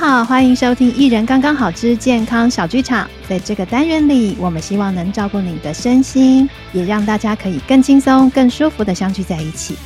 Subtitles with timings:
[0.00, 3.06] 好，欢迎收听《一人刚刚好之健康小剧场》。
[3.28, 9.76] 在这个单元里，我们希望能照顾你的身心，也让大家可以更轻松、更舒服的相聚在一起。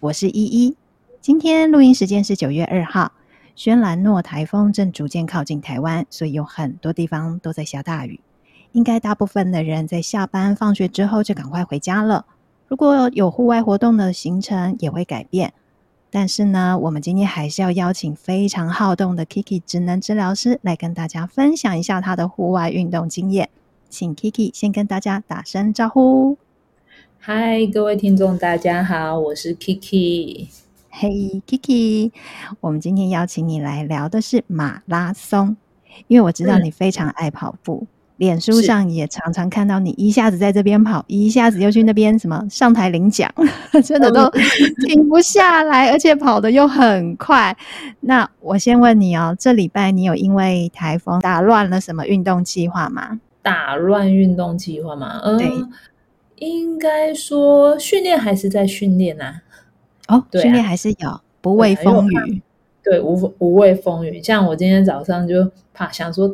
[0.00, 0.74] 我是依依，
[1.20, 3.12] 今天录音时间是九月二号，
[3.54, 8.20] 轩岚诺台风正逐渐靠近台湾，所以有很多地方都在下大雨。
[8.72, 12.24] 应该大部分的人在下班、放学之后就赶快回家了。
[12.68, 15.52] 如果有户外活动的行程，也会改变。
[16.16, 23.50] 但是呢，我们今天还是要邀请非常好动的 Kiki 职能治疗师来跟大家分享一下他的户外运动经验。
[23.88, 26.38] 请 Kiki 先跟大家打声招呼。
[27.18, 30.46] 嗨，各位听众，大家好，我是 Kiki。
[30.88, 32.12] 嘿，Kiki，
[32.60, 35.56] 我们今天邀请你来聊的是马拉松，
[36.06, 37.80] 因为我知道你非常爱跑步。
[37.82, 43.28] 嗯脸书上也常常看到你一下子在这边跑，一下子又去那边什么上台领奖，
[43.84, 44.30] 真的都
[44.86, 47.56] 停不下来，而且跑得又很快。
[48.00, 53.18] 那我先问你哦，这礼拜你有因为台风打乱了什么运动计划吗？
[53.42, 55.20] 打乱运动计划吗？
[55.24, 55.50] 嗯，对，
[56.36, 59.42] 应该说训练还是在训练啊。
[60.06, 62.40] 哦，对啊，训练还是有，不畏风雨。
[62.82, 64.22] 对，无无畏风雨。
[64.22, 66.32] 像我今天早上就怕想说。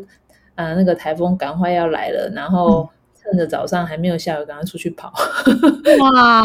[0.60, 2.88] 啊，那个台风赶快要来了，然后
[3.20, 5.12] 趁着早上还没有下雨，赶快出去跑。
[6.00, 6.42] 哇！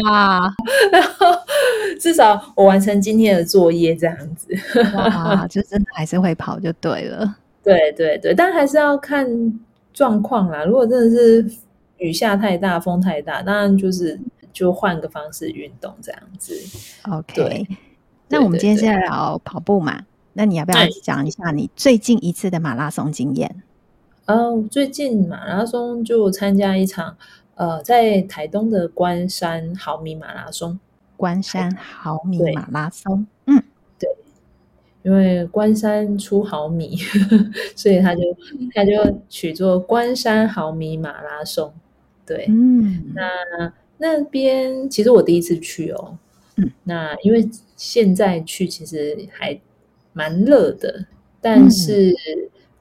[0.90, 1.26] 然后
[2.00, 4.48] 至少我完成今天的作业，这样子。
[4.94, 7.36] 哇， 就真的还是会跑就对了。
[7.62, 9.26] 对对对，但还是要看
[9.92, 10.64] 状况啦。
[10.64, 11.44] 如果真的是
[11.98, 14.18] 雨下太大、风太大，当然就是
[14.52, 16.54] 就换个方式运动这样子。
[17.10, 17.66] OK，
[18.28, 20.02] 那我们今天是在聊跑步嘛？
[20.34, 23.62] 那你要不要讲一下你最近一次的马拉松经验？
[24.26, 27.16] 呃，最近马拉松就参加一场，
[27.54, 30.78] 呃，在台东的关山毫米马拉松。
[31.16, 33.62] 关山毫米马拉松，嗯，
[33.98, 34.10] 对，
[35.02, 36.96] 因为关山出毫米，
[37.76, 38.20] 所以他就
[38.74, 41.72] 他就取作关山毫米马拉松。
[42.26, 46.18] 对，嗯，那那边其实我第一次去哦，
[46.56, 49.58] 嗯，那因为现在去其实还
[50.12, 51.06] 蛮热的，
[51.40, 52.12] 但是。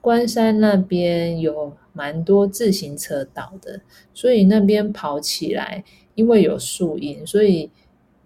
[0.06, 3.82] 嗯关山那边有蛮多自行车道的，
[4.14, 5.84] 所以那边跑起来，
[6.14, 7.72] 因为有树荫，所以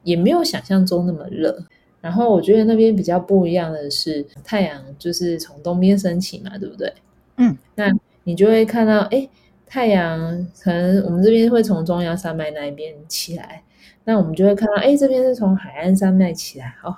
[0.04, 1.64] 也没有想象中那么热。
[2.02, 6.94] 然后我觉得那边比较不一样的是，太阳就是从东边升起嘛，对不对？
[7.38, 7.90] 嗯，那
[8.26, 9.30] 你就会看到，哎，
[9.66, 13.64] 太阳可能我们这边会从中央山脉那一边起来，
[14.04, 16.94] 那我们就会看到，哎，这边是从海岸山脉起来，哦，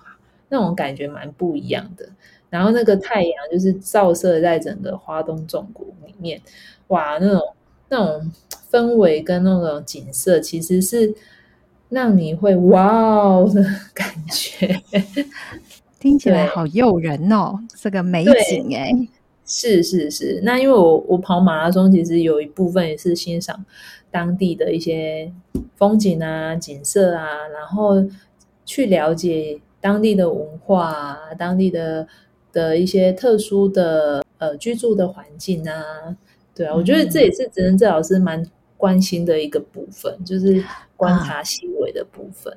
[0.49, 2.09] 那种感觉蛮不一样的。
[2.51, 6.39] 然后那个太阳就是照射在整个花东纵谷里面，
[6.87, 7.41] 哇，那种
[7.87, 8.31] 那种
[8.69, 11.15] 氛围跟那种景色，其实是
[11.87, 13.63] 让你会哇哦的
[13.93, 14.81] 感觉，
[15.97, 18.91] 听起来好诱人哦，这个美景哎，
[19.45, 20.41] 是是是。
[20.43, 23.65] 那因为我我跑马拉松，其实有一部分也是欣赏
[24.11, 25.31] 当地的一些
[25.77, 27.95] 风景啊、景色啊，然后
[28.65, 32.05] 去了解当地的文化啊、当地的。
[32.51, 35.73] 的一些特殊的呃居住的环境啊，
[36.53, 38.45] 对啊，我觉得这也是职能治疗师蛮
[38.77, 40.63] 关心的一个部分，嗯、就是
[40.97, 42.53] 观察细微的部分。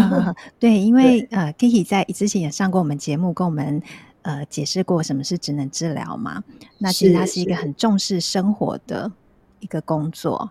[0.00, 3.80] 啊、 对，因为呃，Kiki 在之前也上过我们节目，跟我们
[4.22, 6.42] 呃解释过什么是职能治疗嘛。
[6.78, 9.12] 那其实它是一个很重视生活的
[9.60, 10.50] 一个工作，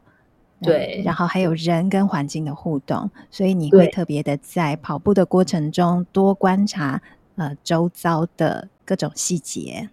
[0.62, 1.02] 对。
[1.04, 7.02] 然后还有人跟环境的互动，所以你会特别的在跑步的过程中多观察。
[7.42, 9.90] 呃，周遭的各种细节，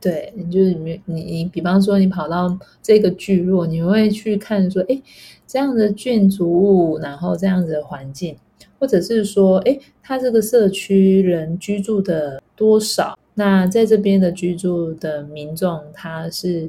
[0.00, 5.00] 对你，就是你你你，比方说你跑到这个聚落，你会去看说，哎，
[5.46, 8.36] 这样的建筑物，然后这样子的环境，
[8.80, 13.16] 或者是说，哎，它这个社区人居住的多少？
[13.34, 16.68] 那在这边的居住的民众，他是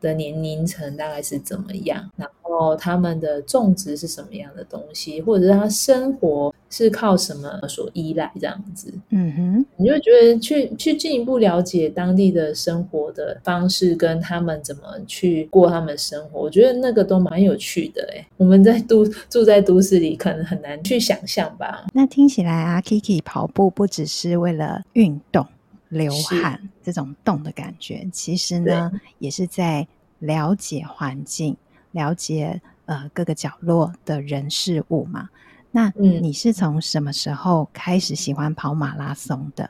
[0.00, 2.08] 的年龄层大概是怎么样？
[2.16, 8.30] 然后他们的种植是什么样的东西，或者是他生活是靠什么所依赖？
[8.40, 18.08] 这样子，嗯哼，你就觉得去去进一步了解当地的生活的方式，跟他们怎么去过他们生活，我觉得那个都蛮有趣的。
[18.12, 21.86] 哎，我们在都住在都市里，可能很难去想象吧？
[21.92, 25.46] 那听起来啊，Kiki 跑步不只是为了运动。
[25.88, 29.86] 流汗这种动的感觉，其实呢，也是在
[30.18, 31.56] 了解环境，
[31.92, 35.30] 了解呃各个角落的人事物嘛。
[35.70, 39.68] 那你是从什么时候开始喜欢跑马拉松的？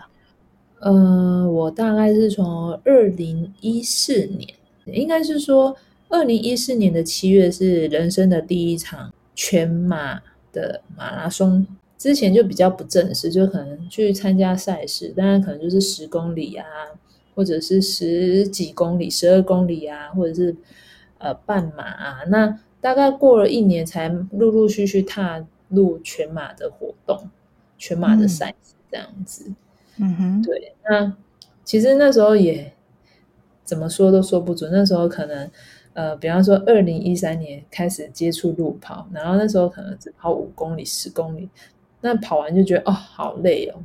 [0.80, 4.48] 嗯、呃，我大概是从二零一四年，
[4.86, 5.76] 应该是说
[6.08, 10.20] 二零一四年的七月是人生的第一场全马
[10.52, 11.66] 的马拉松。
[11.98, 16.64] 之前就比较不正式，就可能去参加赛事，当然可能就是十公里啊，
[17.34, 20.56] 或者是十几公里、十二公里啊，或者是
[21.18, 22.20] 呃半马啊。
[22.28, 27.28] 那大概过了一年，才陆陆续续踏入全马的活动、
[27.76, 29.52] 全马的赛事这样子。
[29.96, 30.74] 嗯哼，对。
[30.88, 31.12] 那
[31.64, 32.72] 其实那时候也
[33.64, 35.50] 怎么说都说不准，那时候可能。
[35.94, 41.48] 呃，比方说，二零一三年开始接触路跑，然后那时候可能只跑五公里、十公里，
[42.00, 43.80] 那跑完就觉得哦，好累哦，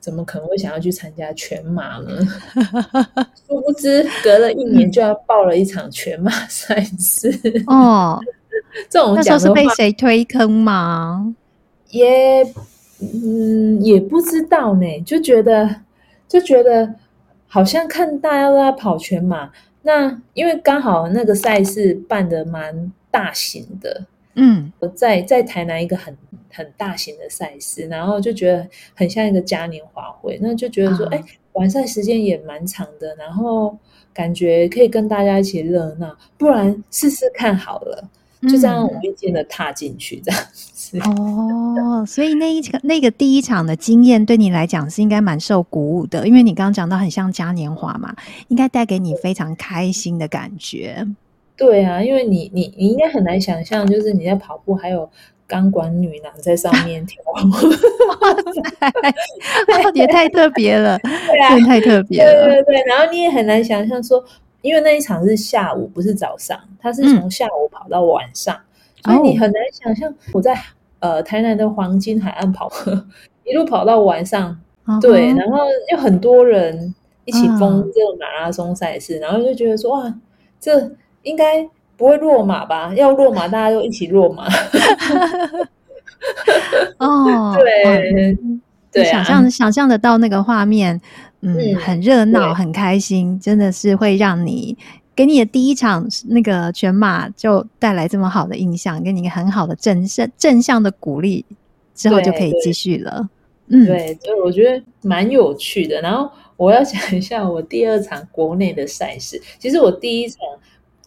[0.00, 2.18] 怎么可能会想要去参加全马呢？
[3.46, 7.30] 殊不知，隔了一年就要报了一场全马赛事
[7.66, 8.20] 哦。
[8.88, 11.34] 这种那时候是被谁推坑吗？
[11.90, 12.44] 也
[13.00, 15.82] 嗯，也不知道呢，就觉得
[16.26, 16.94] 就觉得
[17.46, 19.50] 好像看大家都在跑全马。
[19.82, 24.04] 那因为刚好那个赛事办得蛮大型的，
[24.40, 26.16] 嗯，我在在台南一个很
[26.50, 31.24] 很大型的赛事，然后就觉得很像一个嘉年华会，那就觉得说，哎、啊，
[31.54, 33.76] 完赛时间也蛮长的，然后
[34.14, 38.08] 感觉可以跟大家一起热闹，不然试试看好了，
[38.42, 40.98] 就这样无意间的踏进去这样子。
[41.00, 48.14] 哦，所以那一场那个第一场的经验对你来讲是应该蛮受鼓舞的，因为你刚刚讲到很像嘉年华嘛，
[48.48, 51.06] 应该带给你非常开心的感觉。
[51.58, 55.10] 对啊，因为你你你应该很难想象，就是你在跑步，还有
[55.46, 57.34] 钢管女郎在上面跳舞，
[58.08, 62.84] 哇塞，也太特别了， 对啊，太特别了，对对对。
[62.84, 64.24] 然后你也很难想象说，
[64.62, 68.56] 因为那一场是下午，不是早上，他是从下午跑到晚上，
[69.04, 70.56] 嗯、所以你很难想象我在。
[71.00, 72.68] 呃，台南的黄金海岸跑，
[73.44, 75.00] 一路跑到晚上，uh-huh.
[75.00, 75.58] 对，然后
[75.92, 76.92] 又很多人
[77.24, 79.22] 一起疯这个马拉松赛事，uh-huh.
[79.22, 80.12] 然后就觉得说，哇，
[80.58, 80.90] 这
[81.28, 82.92] 应该不会落马吧？
[82.94, 84.48] 要落马，大家都一起落马。
[86.98, 88.36] 哦， 对，
[88.90, 91.00] 对，想象想象得到那个画面，
[91.42, 94.76] 嗯，嗯很热闹，很开心，真的是会让你。
[95.14, 101.44] 给你的第一场那个全马就带来这么好的印象，给你一个很好的正向正向的鼓励，
[101.92, 103.28] 之后就可以继续了。
[103.66, 106.00] 嗯，对，所以我觉得蛮有趣的。
[106.00, 109.42] 然后我要讲一下我第二场国内的赛事。
[109.58, 110.38] 其实我第一场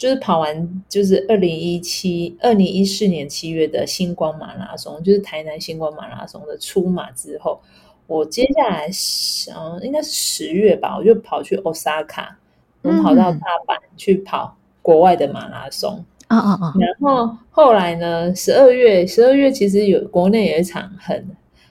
[0.01, 7.61] 就是跑完，就是二零一七、二零一四年七月的星光马拉松，就是台南星光马拉松的出马之后，
[8.07, 12.29] 我接下来想应该是十月吧，我就跑去 Osaka。
[12.81, 16.73] 我跑到大阪去跑国外的马拉松，啊啊啊！
[16.79, 21.27] 然后后来呢，十二月十二月其实有国内有一场很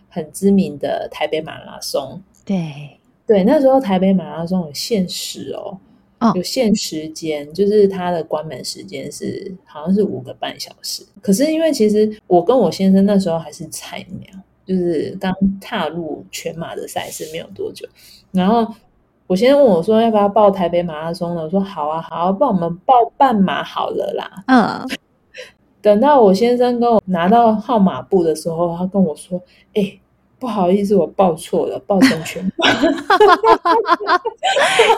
[0.08, 5.76] 很知名的台北马拉松，对对，那时候台北马拉松有限时哦，
[6.20, 11.04] 哦，有限时间，就是它的关门时间是好像是五个半小时。
[11.20, 14.32] 可是因为其实我跟我先生那时候还是菜鸟，
[14.64, 17.86] 就是刚踏入全马的赛事没有多久，
[18.32, 18.72] 然后。
[19.26, 21.42] 我先问我说要不要报台北马拉松呢？
[21.44, 24.28] 我说好啊，好啊，帮我们报半马好了啦。
[24.48, 24.84] 嗯，
[25.80, 29.40] 等到我先生跟我拿到号码布的时候，他跟我说
[29.74, 30.00] ：“哎、欸，
[30.40, 32.66] 不好意思，我报错了，报成全马。”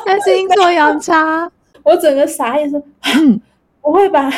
[0.07, 1.51] 那是阴错阳差。
[1.85, 2.81] 我整个傻眼说
[3.83, 4.31] ：“不会吧？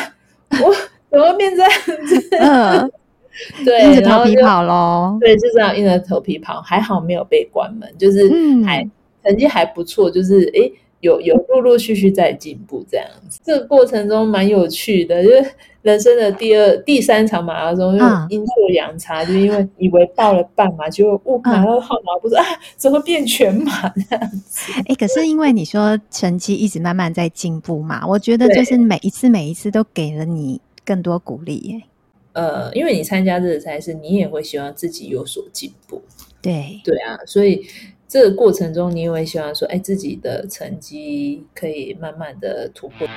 [0.49, 0.73] 我
[1.09, 1.71] 怎么变这样
[2.07, 2.91] 子？”嗯，
[3.63, 5.17] 对，硬着头皮跑喽。
[5.21, 8.27] 对，就这样硬着头皮跑，还好没有被关门，就是
[8.65, 8.83] 还。
[8.83, 8.91] 嗯
[9.25, 13.39] 成绩还不错，就是诶，有有陆陆续续在进步这样子。
[13.43, 15.43] 这个过程中蛮有趣的，就是
[15.85, 22.43] 人生的第二、第三场马拉松，就阴错阳差，嗯，就因为以为报了半马，结果误拿到号码不是啊，
[22.75, 24.73] 怎么变全马这样子？
[24.87, 31.81] 诶，可是因为你说成绩一直慢慢在进步嘛，我觉得就是每一次每一次都给了你更多鼓励耶。
[32.33, 36.01] 呃，因为你参加这个赛事，你也会希望自己有所进步。
[36.41, 37.63] 对对啊，所以。
[38.07, 43.07] 这个过程中，你也会希望说，哎，自己的成绩可以慢慢的突破。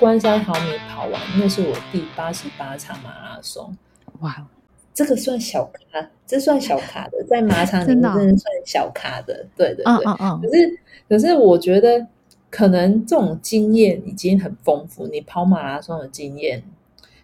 [0.00, 3.76] 关山毫米跑完，那是我第八十八场马拉松。
[4.20, 4.34] 哇！
[4.94, 9.84] 这个算小咖，这算小咖的，在马场里面真的算小咖的，对对对。
[9.84, 10.40] 嗯嗯嗯。
[10.40, 10.78] 可是
[11.08, 12.06] 可是，我觉得
[12.50, 16.62] 可能这种经验已经很丰富，你跑马拉松的经验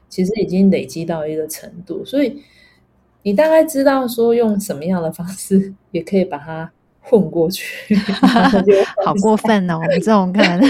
[0.08, 2.42] 其实已经累积到一个程度，所以
[3.22, 7.96] 你大概知道说用什么样的方式也可以把它混过去。
[9.04, 10.60] 好过分哦，我们这种看。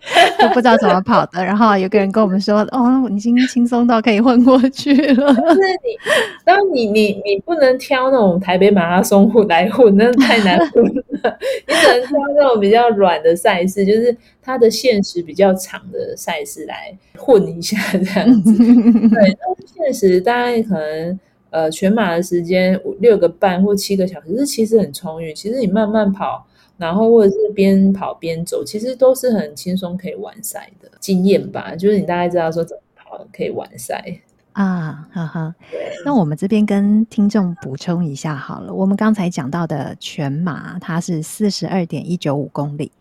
[0.38, 1.44] 都不知道怎么跑的。
[1.44, 5.34] 然后有个人跟我们说：“哦，你已经轻松到可以混过去了。
[5.36, 5.96] ”但是你，
[6.44, 11.02] 当你你你不能挑那种台北马拉松混来混， 那太难混了。
[11.66, 18.56] 你只能挑那种比较软的赛事，就是它的限时比较长的赛事来混一下这样子。
[18.56, 21.20] 对，那限时大概可能。
[21.50, 25.32] 呃，全马的时间五六个半或七个小时，这其实很充裕。
[25.32, 26.46] 其实你慢慢跑，
[26.78, 31.74] 然后或者是边跑边走，其实都是很轻松可以完赛的经验吧。
[31.74, 34.02] 就是你大概知道说怎么跑可以完赛
[34.52, 35.54] 啊，哈哈。
[36.04, 42.92] 那我们这边跟听众补充一下好了，我们刚才讲到的全马它是四十二点一九五公里，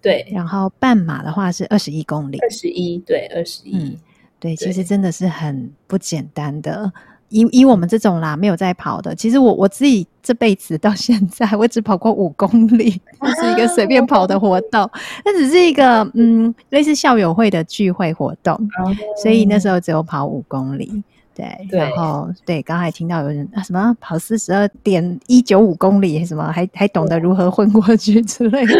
[0.00, 0.24] 对。
[0.30, 3.98] 然后半马的话是二十一公里，二十一，对，二十一，
[4.38, 4.54] 对。
[4.54, 6.92] 其实真的是很不简单的。
[7.28, 12.90] 以以我们这种啦，没有在跑的，其实我我自己这辈子到现在，我只跑过五公里，
[13.20, 14.88] 就是一个随便跑的活动。
[15.24, 21.02] 那只是一个嗯，类似校友会的聚会活动，嗯、所以那时候只有跑五公里。
[21.34, 28.72] 对，对然后对，刚才听到有人啊什么跑四十二点一九五公里，什么还还懂得如何混过去之类的。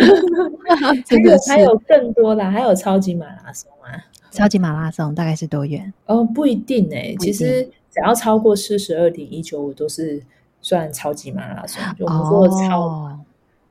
[1.05, 3.93] 这个还有更多啦，还有超级马拉松啊！
[4.31, 5.93] 超级马拉松大概是多远？
[6.07, 7.69] 哦，不一定哎、欸，其实。
[7.97, 10.23] 只要超过四十二点一九五都是
[10.61, 13.19] 算超级马拉松，就我们说的超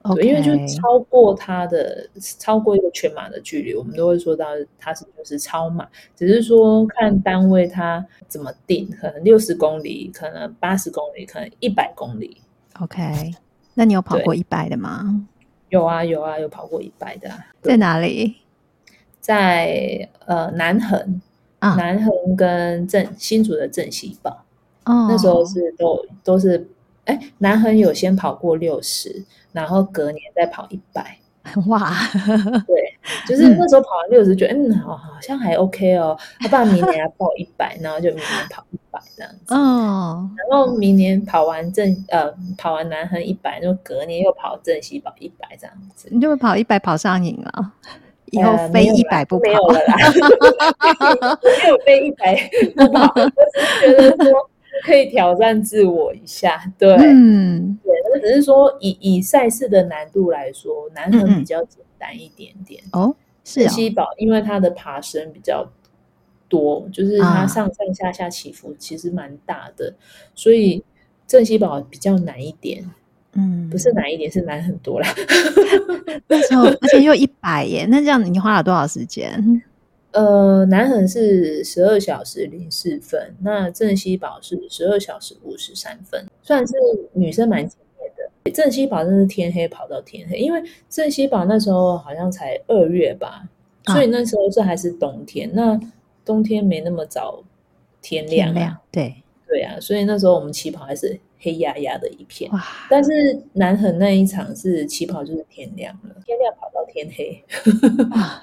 [0.01, 4.47] ，oh, 对.因为就超过它的超过一个全马的距离，我们都会说到
[4.79, 12.41] 它是就是超马，只是说看单位它怎么定，可能六十公里，可能八十公里，可能一百公里。
[12.79, 13.31] OK，
[13.75, 15.27] 那你有跑过一百的吗？
[15.69, 17.29] 有啊有啊有跑过一百的，
[17.61, 18.37] 在哪里？
[19.19, 21.21] 在呃南横。
[21.75, 24.31] 南横跟正新竹的正西堡，
[24.85, 26.67] 哦，那时候是都都是，
[27.05, 31.17] 哎，南横有先跑过六十，然后隔年再跑一百，
[31.67, 31.91] 哇，
[32.67, 47.73] 对，就是那时候跑完六十，觉得嗯，好，好像还 OK 哦，要不然明年要报一百， 然后就明年跑一百这样子，哦，然后明年跑完正呃跑完南横一百，就隔年又跑正西堡一百这样子，你就会跑一百跑上瘾了。
[48.31, 49.95] 以后 飞一百不跑，没有了啦，
[51.63, 52.35] 没有非一百
[52.75, 53.31] 不跑，我是
[53.95, 54.49] 觉得说
[54.83, 65.65] 可以挑战自我一下，对，嗯，对，那只是说以以赛事的难度来说，南横比较简单一点点哦，是镇西堡，因为它的爬升比较
[66.49, 69.93] 多，就是它上上下下起伏其实蛮大的，
[70.35, 70.83] 所以
[71.25, 72.83] 镇西堡比较难一点。
[73.37, 75.07] 嗯，不是难一点，是难很多啦。
[76.27, 79.61] 那时候，而且又一百耶，那这样你花了多少时间？
[80.11, 86.73] 呃，南横是十二小时零四分，那镇西堡是十二小时五十三分，算是
[87.11, 88.51] 女生蛮前面的。
[88.51, 93.43] 镇西堡真是天黑跑到天黑，因为镇西堡那时候好像才二月吧，
[93.87, 95.79] 所以那时候这还是冬天，啊、那
[96.23, 97.43] 冬天没那么早
[98.01, 99.13] 天亮，亮，对
[99.45, 101.19] 对啊，所以那时候我们起跑还是。
[101.45, 102.59] 黑压压的一片，哇！
[102.89, 107.39] 但是南横那一场是起跑就是天亮了，天亮跑到天黑。
[108.09, 108.41] 哇！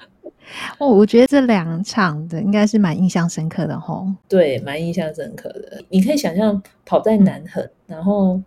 [0.77, 4.07] 哦，我觉得这两场的应该是蛮印象深刻的吼。
[4.29, 5.83] 对，蛮印象深刻的。
[5.89, 8.39] 你可以想象跑在南横，嗯、然后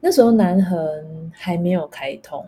[0.00, 0.78] 那时候南横
[1.32, 2.44] 还没有开通，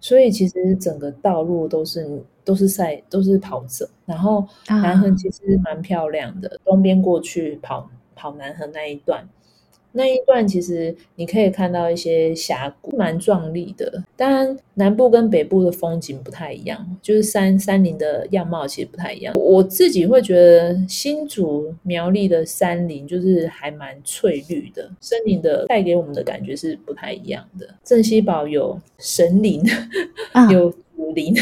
[0.00, 9.22] 所以其实整个道路都是都是赛都是跑者，然后南横其实蛮漂亮的，啊、东边过去跑跑南横那一段。
[9.92, 14.02] 那一段其实你可以看到一些峡谷，蛮壮丽的。
[14.16, 19.34] 当然，南部跟北部的风景不太一样，就是山山林的样貌其实不太一样。
[19.36, 27.68] 我自己会觉得新竹苗栗的山林就是还蛮翠绿的，森林的带给我们的感觉是不太一样的。
[27.82, 29.62] 镇西堡有神林，
[30.32, 31.34] 啊、有古林，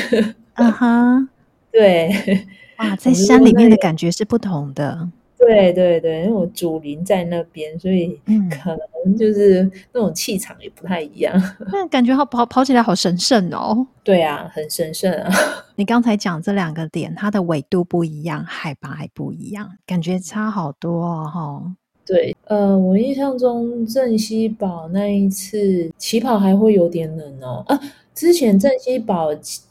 [0.54, 1.28] 啊哈，
[1.70, 2.10] 对，
[2.78, 5.08] 哇，在山里面的感觉是不同的。
[5.48, 9.62] 对对对，因为我祖灵在那边，所以可能就是
[9.94, 11.34] 那种气场也不太一样。
[11.72, 13.86] 那、嗯、感觉好跑跑起来好神圣哦。
[14.04, 15.32] 对啊，很神圣啊。
[15.74, 21.72] 你刚才讲这两个点，它的纬度不一样，海拔还不一样，感觉差好多哦。
[22.04, 27.64] 对，呃，我印象中镇西堡那一次起跑还会有点冷哦。
[27.68, 27.80] 啊，
[28.14, 29.28] 之前镇西堡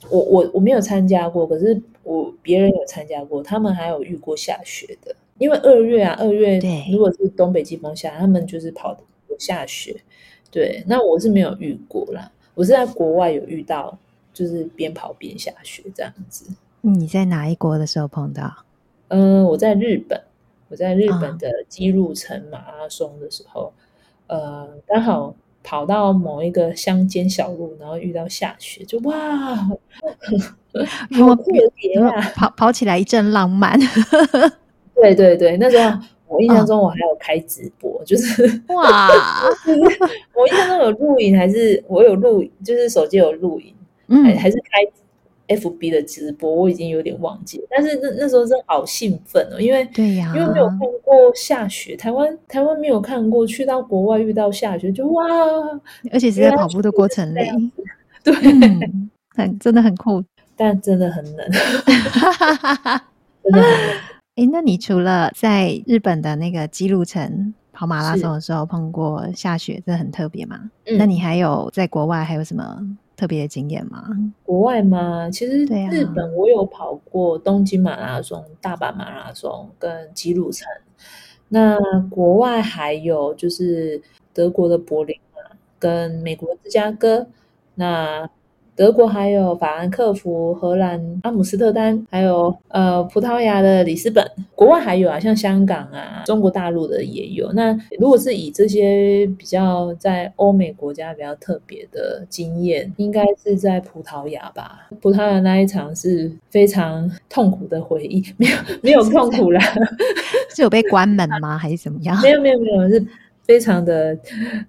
[0.09, 5.15] 我我我没有参加过，可是我别人有参加过，他们还有遇过下雪的。
[5.37, 6.59] 因为二月啊，二月
[6.91, 9.95] 如果是东北季风下，他们就是跑的有下雪。
[10.51, 13.97] 对，那我是没有遇过啦，我是在国外有遇到，
[14.33, 16.45] 就是边跑边下雪这样子。
[16.81, 18.51] 你在哪一国的时候碰到？
[19.09, 20.21] 嗯、呃，我在日本，
[20.69, 23.73] 我在日本的姬路城马拉松的时候，
[24.27, 25.35] 哦、呃，刚好。
[25.63, 29.75] 跑到某一个乡间小路，然后遇到下雪，就哇，好
[30.71, 32.21] 特别啊！
[32.35, 33.77] 跑跑起来一阵浪漫。
[35.01, 39.09] 对对对，那时候我印象中我还有开直播，哦、就是哇，
[40.35, 43.73] 我印象中有录影，还是我有录，就是手机有录影，
[44.07, 44.85] 嗯，还还是开。
[45.49, 55.23] FB 的直播我已经有点忘记了，但是那那时候真的好兴奋哦，因为对呀，因为没有看过下雪，台湾台湾没有看过，去到国外遇到下雪就哇，
[56.11, 57.39] 而且是在跑步的过程里，
[58.25, 60.21] 对，嗯、很真的很酷，
[60.57, 61.49] 但真的很冷，
[63.41, 64.16] 真的很冷。
[64.37, 70.69] 哎，那你除了在日本的那个基路城跑马拉松的时候碰过下雪，这很特别吗？
[70.85, 72.79] 嗯、那你还有在国外还有什么？
[73.15, 74.03] 特别的经验吗？
[74.43, 75.27] 国外吗？
[75.31, 80.67] 其实日本我有跑过东京马拉松、大阪马拉松跟基路城。
[81.49, 81.75] 那
[82.11, 83.99] 国外还有就是
[84.35, 87.25] 德国的柏林啊跟美国的芝加哥。
[87.73, 88.29] 那
[88.77, 94.23] 德国还有法兰克福，荷兰阿姆斯特丹，还有呃葡萄牙的里斯本。
[94.53, 97.51] 国外还有啊，像香港啊，中国大陆的也有。
[97.53, 104.87] 那如果是以这些比较在欧美国家比较特别的经验，应该是在葡萄牙吧？
[105.01, 109.59] 葡萄牙那一场是非常痛苦的回忆，没有没有痛苦啦，
[110.55, 111.57] 是有被关门吗？
[111.57, 112.15] 还是怎么样？
[112.21, 113.03] 没有没有没有是。
[113.47, 114.17] 非常的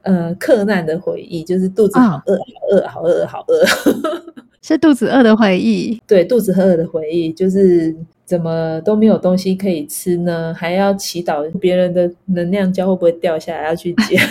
[0.03, 3.65] 呃，克难的回忆，就是肚子好饿，哦、好饿，好饿，好饿，
[4.63, 6.01] 是肚子饿的回忆。
[6.07, 7.95] 对，肚子饿的回忆，就是
[8.25, 10.55] 怎么都没有东西可以吃呢？
[10.55, 14.23] 还要祈祷别人的能量胶会不会掉下来，要去捡。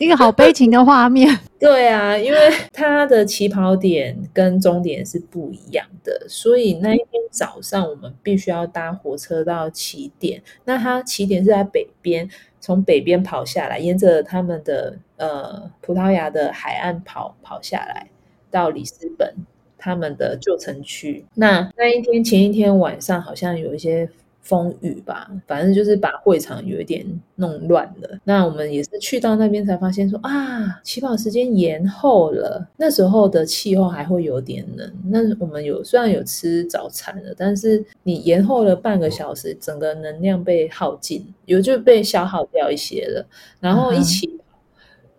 [0.00, 1.28] 一个好悲情的画面。
[1.60, 2.38] 对啊，因为
[2.72, 10.42] 它的起跑点跟终点是不一样的，所以那一天早上我们必须要搭火车到起点。
[10.64, 12.26] 那它起点是在北边，
[12.60, 18.08] 从北边跑下来，沿着他们的呃葡萄牙的海岸跑跑下来，
[18.50, 19.34] 到里斯本
[19.76, 21.22] 他们的旧城区。
[21.34, 24.08] 那那一天前一天晚上好像有一些。
[24.42, 27.06] 风雨吧，反正就是把会场有一点
[27.36, 28.18] 弄乱了。
[28.24, 32.66] 那我们也是去到那边才发现说啊，起跑时间延后了。
[32.76, 34.92] 那时候的气候还会有点冷。
[35.08, 43.24] 那我们有虽然有吃早餐了，但是你延后了半个小时，整个能量被耗尽，有就被消耗掉一些了。
[43.60, 44.58] 然后一起跑，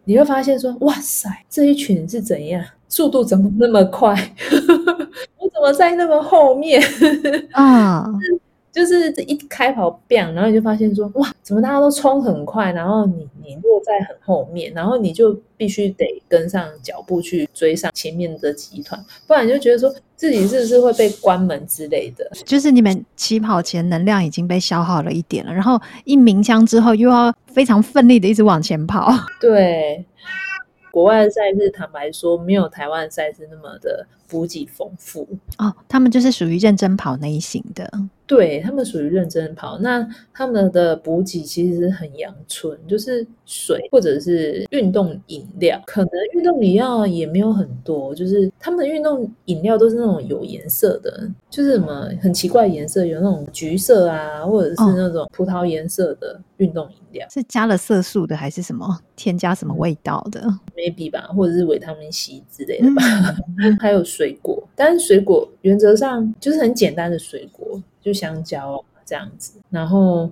[0.04, 2.64] 你会发现说，哇塞，这一群是怎样？
[2.90, 4.14] 速度怎么那么快？
[5.40, 6.82] 我怎么在那么后面？
[7.54, 8.06] 啊。
[8.72, 22.26] 就是这一开跑，bang，然后你就发现说，哇，怎么大家都冲很快，然后你你落在很后面，然后你就必须得跟上脚步去追上前面的集团，不然你就觉得说自己是不是会被关门之类的。
[22.46, 29.12] 就是你们起跑前能量已经被消耗了一点了，然后一鸣枪之后又要非常奋力的一直往前跑。
[29.42, 30.06] 对，
[30.92, 37.92] 国外的赛事坦白说没有台湾赛事那么的补给丰富哦，他们就是属于认真跑那一型的。
[38.26, 60.42] 对，他们属于认真跑，那他们的补给其实是很阳春，就是水或者是运动饮料，可能运动饮料也没有很多，就是他们的运动饮料都是那种有颜色的，就是什么很奇怪颜色，有那种橘色啊，或者是那种葡萄颜色的运动饮料，哦，是加了色素的还是什么添加什么味道的
[60.78, 67.82] ？maybe 吧，或者是维他命 C 之类的吧，嗯、 还有水果，但是水果原则上就是很简单的水果。
[68.04, 70.28] 就香蕉啊这样子，然后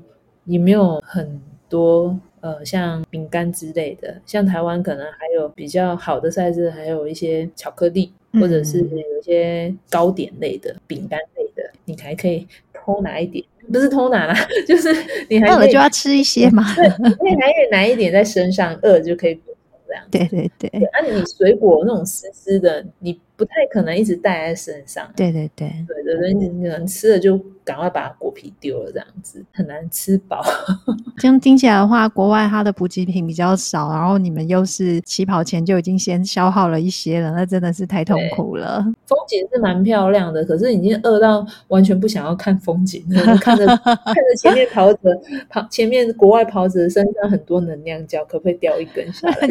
[0.45, 14.35] 也没有很多呃像饼干之类的，像台湾可能还有比较好的赛事，还有一些巧克力，或者是有一些糕点类的饼干类的，你还可以偷拿一点，不是偷拿啦，
[14.67, 14.89] 就是
[15.29, 16.87] 你还饿了就要吃一些嘛，对，
[17.23, 19.39] 你还可以拿一点在身上，饿就可以
[19.87, 20.03] 这样。
[20.09, 25.09] 对对对，那、啊、你水果那种湿湿的，你不太可能一直带在身上。
[25.15, 27.39] 对对对，对对对，你可能吃了就。
[27.65, 30.43] 赶快把果皮丢了，这样子很难吃饱。
[31.19, 38.83] 这样听起来的话，国外它的补给品比较少，然后你们又是起跑前就已经先消耗了一些了，那真的是太痛苦了。
[39.05, 43.37] 风景是蛮漂亮的，可是已经饿到完全不想要看风景了。
[43.37, 44.99] 看着 看着前面跑者
[45.47, 49.47] 跑，前面国外跑者身上很多能量胶，可不可以掉一根下来？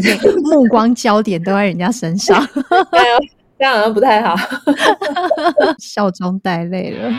[0.50, 2.44] 目光焦点都在人家身上，
[3.58, 4.36] 这样好像不太好，
[5.78, 7.12] 笑中带泪了。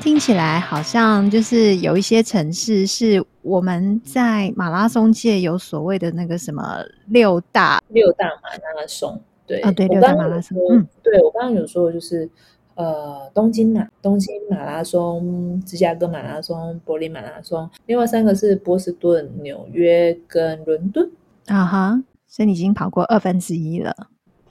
[0.00, 8.48] 听起来好像就是有一些城市是我们在马拉松界有所谓的那个什么六大六大马
[8.80, 12.30] 拉松，对啊，对六大马拉松，嗯，对我刚刚有说就是
[12.76, 21.10] 呃东京马东京马拉松、芝加哥马拉松、柏林马拉松，另外三个是波士顿、纽约跟伦敦
[21.46, 23.94] 啊哈，所以你已经跑过二分之一了，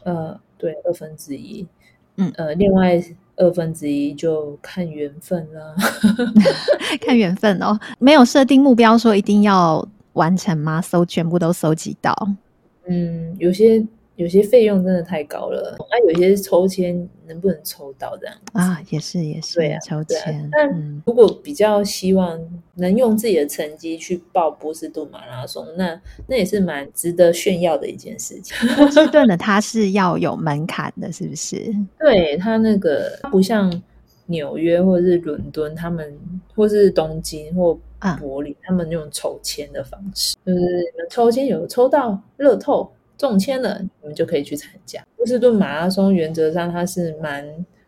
[0.03, 1.65] 呃，对，二分之一，
[2.17, 3.01] 嗯呃，另外。
[3.41, 5.73] 二分之一就看缘分了，
[6.99, 7.79] 看缘分哦。
[7.97, 10.81] 没有设定目标说一定要完成吗？
[10.81, 12.13] 搜全部都搜集到？
[12.85, 13.81] 嗯，有些。
[14.19, 18.77] 有些费用真的太高了，那、啊、有些抽签能不能抽到这样啊？
[18.89, 20.49] 也是也是，对啊，抽签。
[20.51, 22.38] 但如果比较希望
[22.75, 28.67] 能用自己的成绩去报波士顿马拉松，那那也是蛮值得炫耀的一件事情。
[28.75, 31.73] 波士顿的它是要有门槛的，是不是？
[31.97, 33.71] 对，它那个它不像
[34.25, 36.13] 纽约或者是伦敦，他们
[36.53, 37.79] 或是东京或
[38.19, 42.91] 柏林，啊、他们用抽签的方式，就是你们抽签有抽到乐透。
[43.19, 46.12] 中签了，你们就可以去参加波士顿马拉松。
[46.12, 47.45] 原则上，它是蛮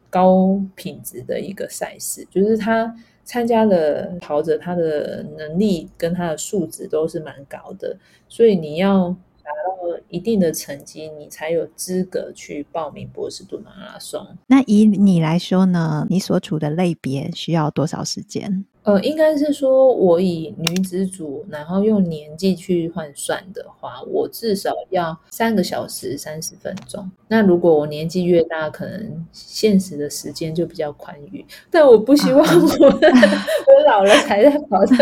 [0.10, 14.28] 高品质的一个赛事，就是它参加的跑者，他的能力跟他的素质都是蛮高的，所以你要达到一定的成绩，你才有资格去报名波士顿马拉松。
[14.48, 16.06] 那以你来说呢？
[16.10, 18.66] 你所处的类别需要多少时间？
[18.84, 27.08] 呃，应该是说，我以女子组，然后用年纪去换算的话，我至少要三个小时三十分钟。
[27.28, 31.46] 那如果我年纪越大，可能现实的时间就比较宽裕。
[31.70, 34.96] 但我不希望我、啊、我老了才在跑车。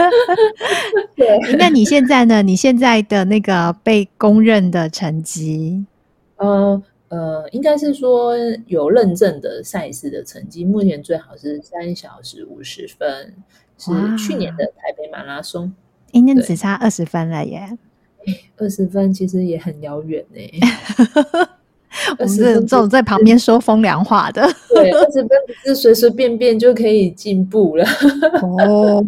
[1.14, 2.42] 对，那你现在呢？
[2.42, 5.86] 你现在的那个被公认的成绩？
[6.38, 6.82] 呃。
[7.08, 8.34] 呃，应该是说
[8.66, 13.32] 有认证的赛事的成绩，目前最好是三小时五十分，
[13.78, 15.72] 是去年的台北马拉松，
[16.10, 17.78] 一年只差二十分了耶！
[18.58, 20.40] 二十分其实也很遥远呢。
[22.18, 27.84] 我们这种在旁边说风凉话的，对，二十分不是随随便便就可以进步了。
[28.42, 29.00] 哦，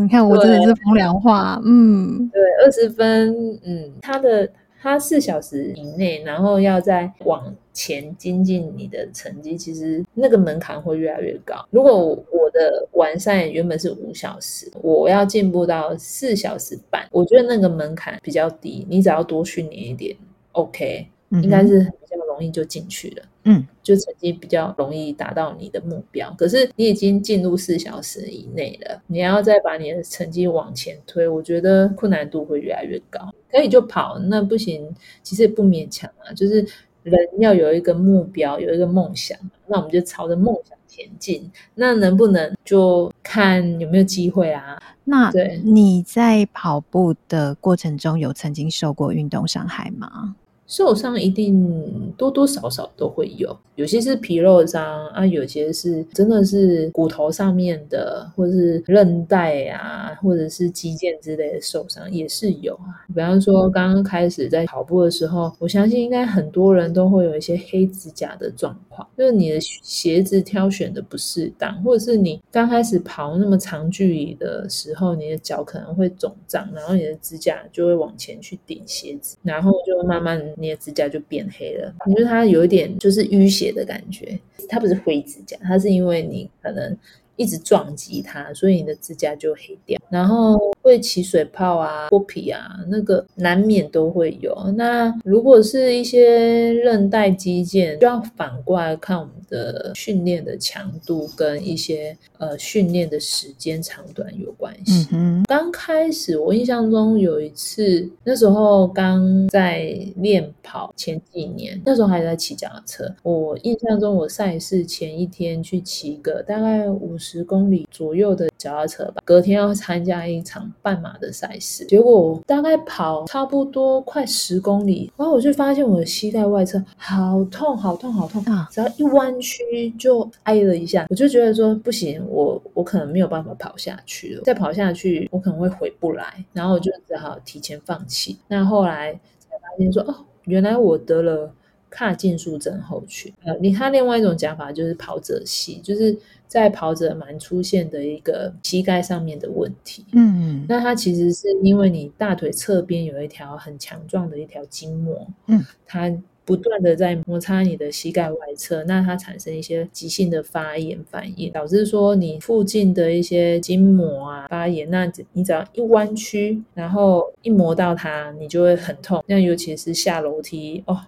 [0.00, 3.30] 你看我真的是风凉话，嗯，对，二十分，
[3.62, 4.48] 嗯，他的。
[4.82, 11.64] 它四小时以内，然后要再往前精进你的成绩，其实那个门槛会越来越高。
[11.70, 20.16] 如果我的完善原本是五小时，我要进步到四小时半，我觉得那个门槛比较低，你只要多训练一点
[20.50, 23.22] ，OK，应该是比较容易就进去了。
[23.44, 26.32] 嗯，就成绩比较容易达到你的目标。
[26.38, 33.31] 可是你已经进入四小时以内了，你要再把你的成绩往前推，我觉得困难度会越来越高。
[33.52, 36.32] 可以就跑，那不行，其实也不勉强啊。
[36.32, 36.66] 就是
[37.02, 41.50] 人要有一个目标，有一个梦想，那我们就朝着梦想前进。
[41.74, 44.80] 那能不能就看有没有机会啊？
[45.04, 50.34] 那对你在跑步的过程中有曾经受过运动伤害吗？
[50.66, 63.04] 受伤一定多多少少都会有，有些是皮肉伤啊，有些是真的是骨头上面的，或者是韧带啊，或者是肌腱之类的受伤也是有啊。
[63.08, 80.42] 比方说刚刚开始在跑步的时候，我相信应该很多人都会有一些黑指甲的状况，就是你的鞋子挑选的不适当，或者是你刚开始跑那么长距离的时候，你的脚可能会肿胀，然后你的指甲就会往前去顶鞋子，然后就慢慢。
[80.56, 84.38] 你的指甲就变黑了，你觉得它有一点就是淤血的感觉，
[84.68, 86.96] 它不是灰指甲，它是因为你可能
[87.36, 94.54] 一直撞击它，所以你的指甲就黑掉，然后会起水泡啊、脱皮啊，那个难免都会有。
[94.76, 105.08] 那如果是一些韧带肌腱，就要反过来看我们的训练的强度跟一些呃训练的时间长短有关系。
[105.12, 113.04] 嗯哼，刚开始我印象中有一次，那时候刚在练跑前几年，那时候还在骑脚踏车。
[113.22, 128.68] 我印象中我赛事前一天去骑个大概五十公里左右的脚踏车吧，隔天要参加一场半马的赛事，结果我大概跑差不多快十公里，然后我就发现我的膝盖外侧好痛好痛好痛啊！
[128.70, 138.38] 只要一弯曲就挨了一下，我就觉得说不行，我我可能没有办法跑下去了，再跑下去我可能会回不来，然后我就只好提前放弃。
[138.46, 141.52] 那后来才发现说哦，原来我得了。
[141.92, 146.16] 髂胫束症候群，呃，你看另外一种讲法就是跑者膝，就是
[146.48, 150.04] 在跑者蛮出现的一个膝盖上面的问题。
[150.12, 156.10] 嗯，那它其实是因为你大腿侧边有一条很强壮的一条筋膜，嗯，它
[156.44, 169.22] 不断的在摩擦你的膝盖外侧，那它产生一些急性的发炎反应，导致说你附近的一些筋膜啊发炎，那你只要一弯曲，然后一磨到它，你就会很痛。
[169.28, 170.98] 那尤其是下楼梯哦。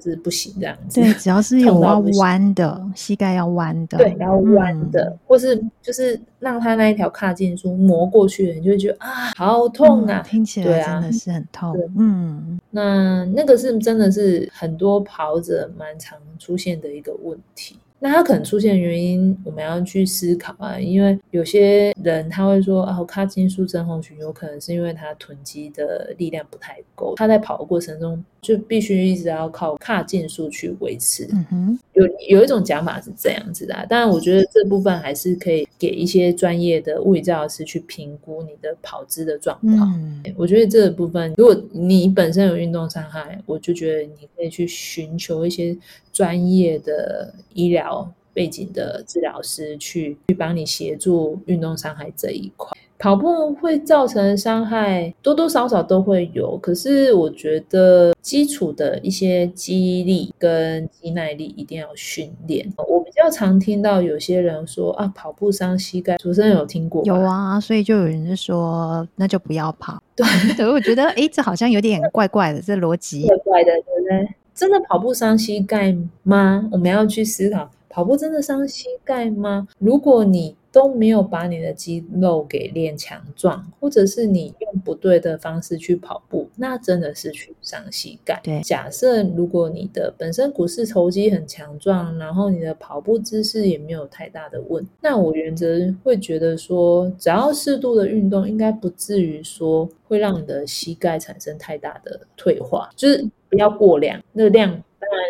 [0.00, 1.00] 真的是不行这样子。
[1.00, 11.72] 对，只要是 有要弯的，膝盖要弯的，对，要弯的，嗯、或是就是让他那一条髂胫束磨过去，你就会觉得啊，好痛啊，嗯、听起来真的是很痛。
[11.72, 17.76] 啊、嗯，那那个是真的是很多跑者蛮常出现的一个问题。
[18.02, 20.76] 那他可能出现的原因，我们要去思考啊。
[20.76, 31.28] 因为有些人他会说啊，髂胫束症候群有可能是因为他囤积的力量不太够，他在跑的过程中就必须一直要靠髂胫束去维持。
[31.30, 39.92] 嗯哼，有有一种讲法是这样子的啊，当然我觉得这部分还是可以给一些专业的物理治疗师去评估你的跑姿的状况。
[39.96, 45.76] 嗯，我觉得这个部分，如果你本身有运动伤害，我就觉得你可以去寻求一些
[46.12, 47.91] 专业的医疗。
[48.34, 56.56] 背景的治疗师去去帮你协助运动伤害这一块，跑步会造成伤害，多多少少都会有。
[56.56, 62.72] 可是我觉得基础的一些肌力跟肌耐力一定要训练。
[62.88, 67.04] 我比较常听到有些人说啊，跑步伤膝盖，主持人有听过？
[67.04, 70.02] 有啊，所以就有人就说那就不要跑。
[70.16, 70.26] 对，
[70.56, 74.34] 对我觉得哎，这好像有点怪怪的，这逻辑怪怪的，对不对？
[74.54, 76.66] 真的跑步伤膝盖吗？
[76.72, 77.70] 我们要去思考。
[77.92, 79.68] 跑步真的伤膝盖吗？
[79.78, 88.40] 如果你都没有把你的肌肉给练强壮，或者是你用不对的方式去跑步，那真的是去伤膝盖。
[88.42, 104.82] 对，假设如果你的本身股四头肌很强壮，然后你的跑步姿势也没有太大的问题，那我原则会觉得说，只要适度的运动，应该不至于说会让你的膝盖产生太大的退化，就是不要过量，那个量。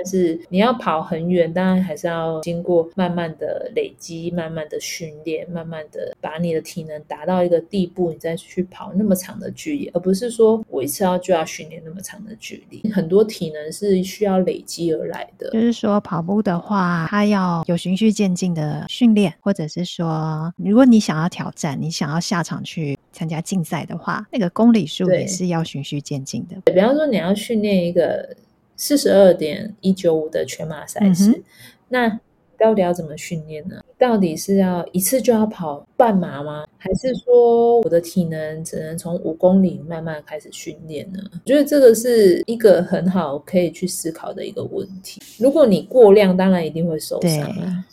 [0.03, 12.91] 当然是你要跑很远，当然还是要经过慢慢的累积、慢慢的训练、慢慢的把你的体能达到一个地步，你再去跑那么长的距离，而不是说我一次要就要训练那么长的距离。
[12.91, 15.51] 很多体能是需要累积而来的。
[15.51, 26.73] 就是说跑步的话，它要有循序渐进的训练，或者是说，如果你想要挑战，你想要下场去参加竞赛的话，那个公里数也是要循序渐进的。
[26.73, 28.35] 比方说，你要训练一个。
[28.83, 31.45] 四十二点一九五的全马赛事，嗯、
[31.89, 32.21] 那
[32.59, 33.81] 到底要怎么训练呢？
[33.97, 36.67] 到底是要一次就要跑半马吗？
[36.79, 41.21] 还是说我的体能只能从五公里慢慢开始训练呢？
[41.33, 45.23] 我觉得这个是一个很好可以去思考的一个问题。
[45.39, 47.85] 如果你过量，当然一定会受伤啊。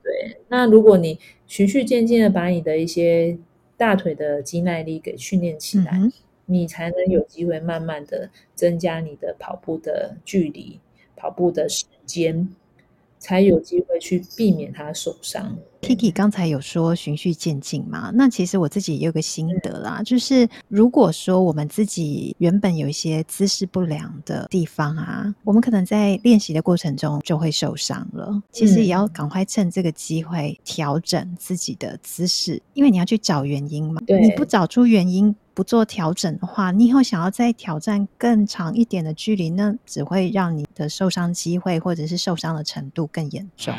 [0.00, 3.36] 对，对，那如果你循序渐进的把你的一些
[3.76, 5.90] 大腿的肌耐力给训练起来。
[5.94, 6.12] 嗯
[6.50, 10.80] 你才能有机会慢慢的增加你的跑步的距离，
[11.14, 12.48] 跑步的时间，
[13.20, 15.56] 才有机会去避免他受伤。
[15.80, 28.42] Kiki 刚才有说循序渐进嘛，那其实我自己也有个心得啦，嗯、就是如果说我们自己原本有一些姿势不良的地方啊，我们可能在练习的过程中就会受伤了。
[28.52, 34.02] 其实也要赶快趁这个机会调整自己的姿势，因为你要去找原因嘛。
[34.06, 43.74] 对，你不找出原因，不做调整的话，你以后想要再挑战更长一点的距离，那只会让你的受伤机会或者是受伤的程度更严重。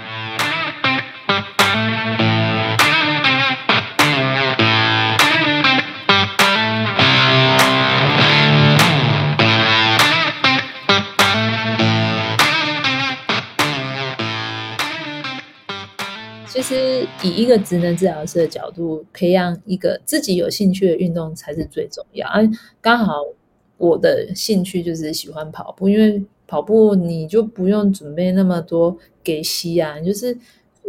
[17.23, 22.27] 以一个职能治疗师的角度，培养一个自己有兴趣的运动才是最重要。
[22.27, 22.39] 啊，
[22.81, 23.23] 刚好
[23.77, 30.38] 我的兴趣就是喜欢跑步，因为跑步你就不用准备那么多给吸啊，就是。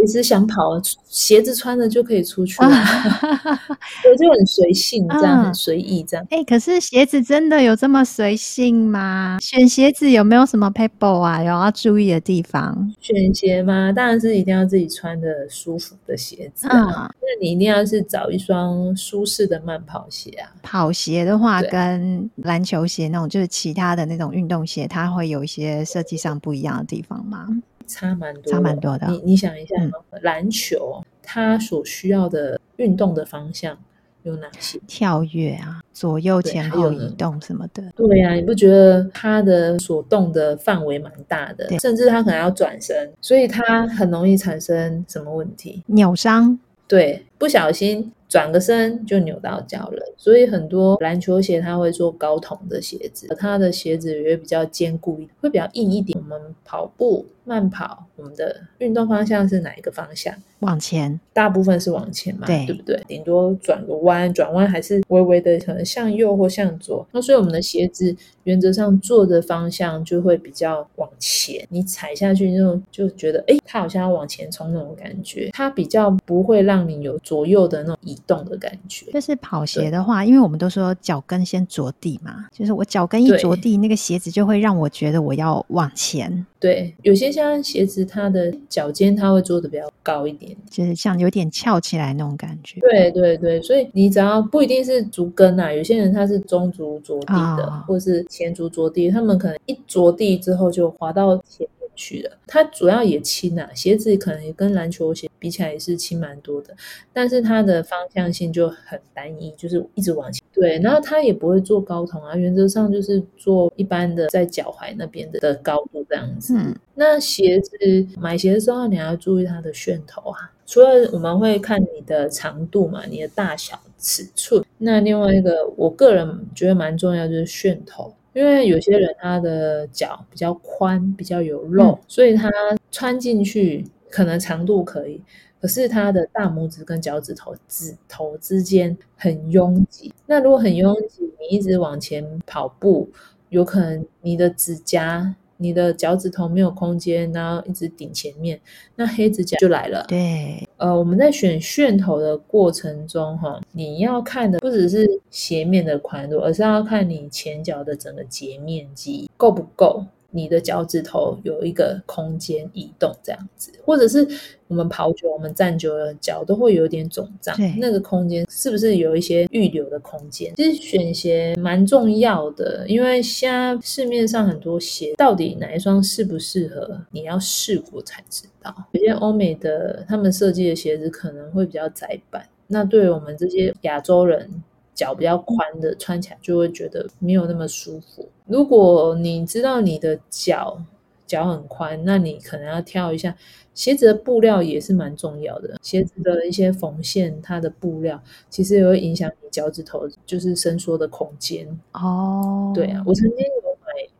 [0.02, 6.26] 一直想跑，鞋子穿着就可以出去了， 我就很随性，这样很随意，这样。
[6.30, 9.38] 哎，可是鞋子真的有这么随性吗？
[9.40, 11.38] 选鞋子有没有什么撇步啊？
[11.38, 12.92] 有要注意的地方？
[13.00, 13.92] 选鞋吗？
[13.92, 17.10] 当然是一定要自己穿的舒服的鞋子啊。
[17.20, 20.50] 那你一定要是找一双舒适的慢跑鞋啊。
[20.62, 27.46] 跑鞋的话，跟篮球鞋那种，就是其他的那种运动鞋，它会有一些设计上不一样的地方吗？
[27.92, 29.06] 差蛮多，差蛮多的。
[29.08, 29.76] 你你想一下，
[30.22, 33.76] 篮球它所需要的运动的方向
[34.22, 34.80] 有哪些？
[34.86, 37.82] 跳跃啊，左右前后移动什么的。
[37.94, 41.68] 对呀，你不觉得它的所动的范围蛮大的？
[41.80, 45.82] 甚至它可能要转身，所以它很容易产生什么问题？
[45.86, 46.58] 扭伤。
[46.88, 50.14] 对，不小心转个身就扭到脚了。
[50.16, 56.18] 所以很多篮球鞋它会做高筒的鞋子，它的鞋子也会比较坚固一点，会比较硬一点。
[56.18, 57.26] 我们跑步。
[57.44, 60.32] 慢跑，我们的运动方向是哪一个方向？
[60.60, 63.02] 往前，大部分是往前嘛，对，对不对？
[63.08, 67.04] 顶多转个弯，转弯还是微微的可能向右或向左。
[67.10, 68.14] 那所以我们的鞋子
[68.44, 79.10] 原则上做的方向就会比较往前，你踩下去那种就觉得，哎，它好像要往前冲那种感觉，它比较不会让你有左右的那种移动的感觉。
[79.12, 86.46] 就是跑鞋的话，因为我们都说脚跟先着地嘛，就是我脚跟一着地，那个鞋子就会让我觉得我要往前。
[86.58, 92.80] 对，有些像鞋子，它的脚尖它会做的比较高一点，就是像有点翘起来那种感觉。
[92.80, 101.66] 对对对，所以你只要不一定是足跟啊，有些人他是中足着地的，哦、或是前足着地，他们可能一着地之后就滑到前。
[101.94, 106.74] 去了，它主要也轻啊，鞋子可能也跟篮球鞋比起来也是轻蛮多的，
[107.12, 110.42] 但是它的方向性就很单一，就是一直往前。
[110.52, 116.54] 对，然后它也不会做高筒啊，原则上就是做一般的在脚踝那边的的高度这样子。
[116.56, 117.76] 嗯，那鞋子
[118.18, 128.14] 买鞋的时候你要注意它的楦头啊，除了我们会看你的长度嘛，你的大小尺寸，那另外一个我个人觉得蛮重要就是楦头。
[128.32, 132.50] 因为有些人他的脚比较宽，比较有肉，嗯、所以他
[132.90, 135.20] 穿进去可能长度可以，
[135.60, 140.12] 可是他的大拇指跟脚趾头指头之间很拥挤。
[140.26, 143.08] 那如果很拥挤，你一直往前跑步，
[143.50, 145.34] 有可能你的指甲。
[145.58, 148.60] 你的脚趾头没有空间，然后一直顶前面，
[148.96, 150.04] 那黑指甲就来了。
[150.08, 160.04] 对，呃，我们在选楦头的过程中，哈，你要看的不只是鞋面的宽度，而是要看你前脚的整个截面积够不够。
[160.32, 164.26] 你的脚趾头有一个空间移动，这样子，或者是
[164.66, 167.54] 我们跑久，我们站久了，脚都会有点肿胀。
[167.56, 170.52] 对，那个空间是不是有一些预留的空间？
[170.56, 178.74] 其实选鞋蛮重要的，因为现在市面上很多鞋，到底哪一双适不适合，你要试过才知道。
[178.92, 184.62] 有些欧美的他们设计的鞋子可能会比较窄版，那对于我们这些亚洲人。
[184.94, 188.28] 脚比较宽的穿起来就会觉得没有那么舒服。
[188.46, 190.80] 如果你知道你的脚
[191.26, 193.34] 脚很宽，那你可能要挑一下
[193.74, 195.78] 鞋子的布料也是蛮重要的。
[195.80, 201.66] 鞋子的一些缝线，它的布料其实也会影响你脚趾头就是伸缩的空间。
[201.92, 203.71] 哦，对啊，我曾经有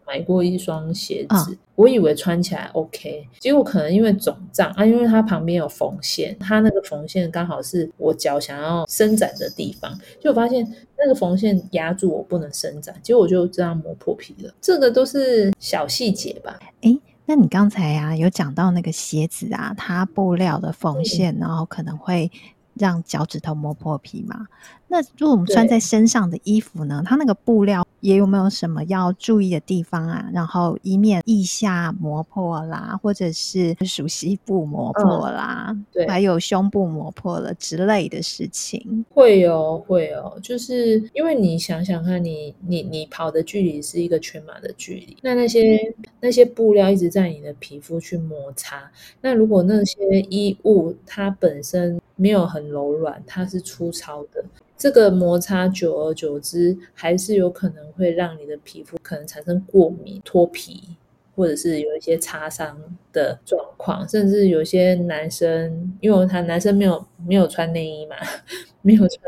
[0.07, 1.53] 买买过一双鞋子。
[1.53, 10.63] 哦我以为穿起来 OK，结果可能因为肿胀啊，因为它旁边有缝线，它那个缝线刚好是我脚想要伸展的地方，就我发现
[10.99, 14.55] 那个缝线压住我不能伸展，结果我就这样磨破皮了。
[14.61, 16.57] 这个都是小细节吧？
[16.83, 22.31] 诶，那你刚才啊有讲到那个鞋子啊，它布料的缝线，然后可能会
[22.75, 24.47] 让脚趾头磨破皮嘛？
[24.89, 27.87] 那如果我们穿在身上的衣服呢，它那个布料。
[28.03, 30.29] 也有没有什么要注意的地方啊？
[30.33, 54.45] 然后以免腋下磨破啦，或者是熟悉部磨破啦，嗯、对，还有胸部磨破了之类的事情，会哦，会哦，就是因为你想想看你，你你你跑的距离是一个全马的距离，那那些那些布料一直在你的皮肤去摩擦，那如果那些衣物它本身没有很柔软，它是粗糙的。
[54.77, 60.97] 这个摩擦久而久之，还是有可能会让你的皮肤可能产生过敏、脱皮，
[61.35, 62.81] 或者是有一些擦伤
[63.13, 64.09] 的状况。
[64.09, 68.15] 甚至有些男生，因为他男生没有没有穿内衣嘛，
[68.83, 69.19] 没有穿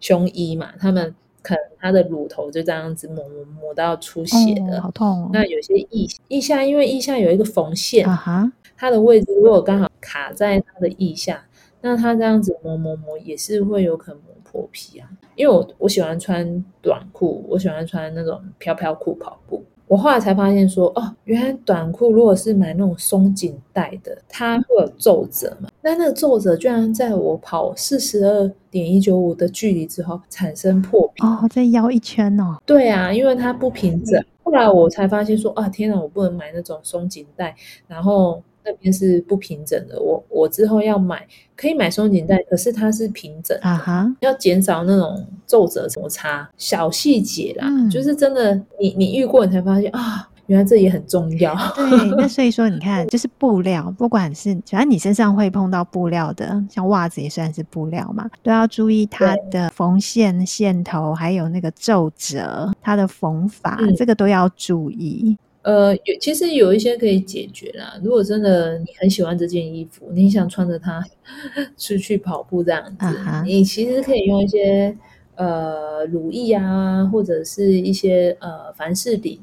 [0.00, 5.30] 胸衣嘛，他们可能他的乳头就这样子磨磨磨到出血的，哦、好痛、哦。
[5.32, 11.44] 那有些腋腋下，因为腋下有一个缝线，啊、哈它的位置如果刚好卡在他的腋下，
[11.80, 14.30] 那它这样子磨磨磨也是会有可能磨。
[14.52, 16.44] 破皮啊，因为我我喜欢穿
[16.82, 19.64] 短裤，我喜欢穿那种飘飘裤跑步。
[19.86, 25.68] 我后来才发现说，哦，原来短裤如果是买那种松紧带的，它会有皱褶嘛。
[25.82, 32.56] 那那个皱褶居然在我跑四十二点一九五的距离之后产生破皮哦，再腰一圈哦。
[32.66, 34.20] 对啊，因为它不平整。
[34.42, 37.54] 后来我才发现说，啊，天哪，我不能买那种松紧带，
[37.86, 38.42] 然后。
[38.64, 44.14] 那边是不平整的，我我之后要买可以买松紧带，可是它是平整的，uh huh.
[44.20, 51.54] 要减少那种皱褶摩擦，小细节啦，嗯、就是真的，你你遇过你才发现啊，原来这也很重要。
[51.74, 65.36] 对，那所以说你看，就是布料，不管是反正你身上会碰到布料的，像袜子也算是布料嘛，都要注意它的缝线、线头，还有那个皱褶，它的缝法，嗯、这个都要注意。
[65.62, 67.98] 呃，有其实有一些可以解决啦。
[68.02, 71.04] 如果真的你很喜欢这件衣服，你想穿着它
[71.76, 73.44] 出去跑步这样子，uh.
[73.44, 74.96] 你其实可以用一些
[75.34, 79.38] 呃乳液啊，或者是一些呃凡士林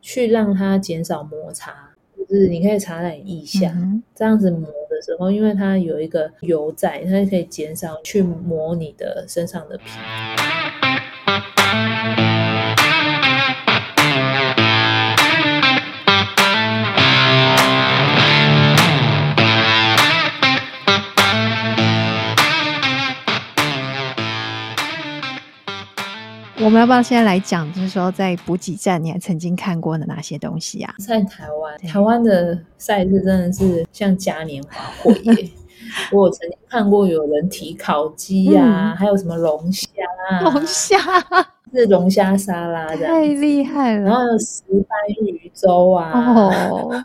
[0.00, 1.88] 去让它减少摩擦。
[2.28, 3.76] 就是你可以擦在腋下，
[4.14, 9.84] 这样子磨的时候，因为它有一个油在，它可以减少去磨你的身上的皮。
[26.70, 30.94] 我们要不要现在来讲，就是说在补给站，你还曾经看过的哪些东西啊？
[31.00, 35.50] 在台湾，台湾的赛事真的是像嘉年华会耶！
[36.14, 39.88] 我曾经看过有人提烤鸡呀，还有什么龙虾
[40.30, 40.96] 啊，龙虾
[41.72, 44.02] 是龙虾沙拉的，太厉害了。
[44.04, 44.96] 然后有石斑
[45.26, 46.12] 鱼粥啊，
[46.70, 47.02] 哦，花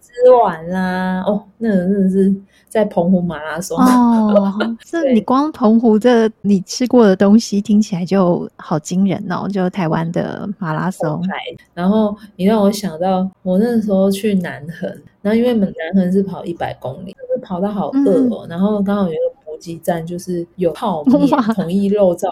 [0.00, 2.32] 枝丸啦，哦，那个真的是。
[2.70, 4.54] 在澎湖马拉松哦，
[4.86, 11.20] 这你光澎湖这你吃过的东西听起来就好惊人哦，就台湾的马拉松。
[11.74, 14.88] 然后你让我想到我那时候去南横，
[15.20, 22.30] 然后因为南横是跑一百公里，就是跑到好饿哦，嗯、然后刚好有一个补给站，就是有泡面、统一肉燥。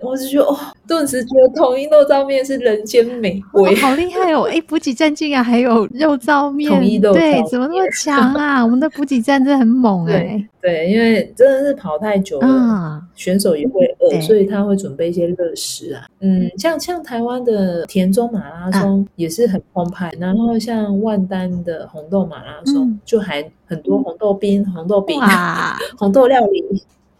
[0.00, 0.56] 我就觉得哦，
[0.86, 4.48] 顿时觉得统一肉燥面是人间美味，好厉害哦！
[4.50, 8.64] 哎，补给站竟然还有肉燥面，统一肉燥对，怎么那么强啊？
[8.64, 10.42] 我们的补给站真的很猛哎。
[10.60, 16.06] 对，因为真的是跑太久了，嗯、选手也会饿，所以他会准备一些热食啊。
[16.20, 26.64] 嗯，像像台湾的田中马拉松也是很澎湃，嗯、然后像万丹的红豆马拉松、嗯、就还很多红豆冰、红豆饼、哇 红豆料理。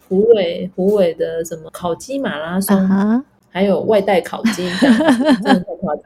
[0.09, 3.23] 虎尾虎尾的什么烤鸡马拉松，uh huh.
[3.51, 4.91] 还有外带烤鸡， 真
[5.43, 6.05] 的太夸张。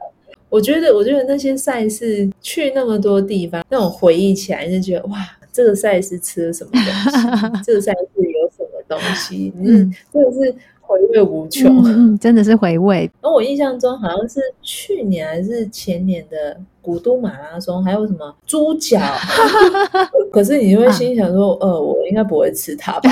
[0.49, 5.17] 我觉得，我觉得那些赛事去那么多地方，那种回忆起来就觉得哇，
[5.51, 7.61] 这个赛事吃了什么东西？
[7.65, 9.51] 这个赛事有什么东西？
[9.57, 10.55] 嗯，真的是
[10.85, 13.09] 回味无穷，嗯，真的是回味。
[13.21, 18.99] 而我印象中好像是去年还是前年的古都马拉松，还有什么猪脚？
[20.31, 23.11] 可是你会心想说，呃，我应该不会吃它吧？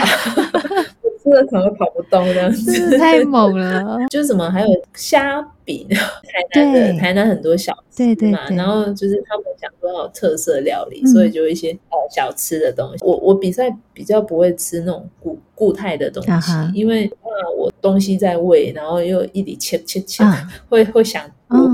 [1.22, 3.98] 吃了可能跑不动这样子，太猛了。
[4.10, 13.06] 就是什么，还有虾饼， 台南的对台南很多小吃嘛，对对对，然后就是他们讲说有特色料理，嗯、所以就一些呃小吃的东西。
[13.06, 21.24] 我我比赛比较不会吃那种固固态的东西，因为怕我东西在胃，然后又一直切切切，啊、 会会想。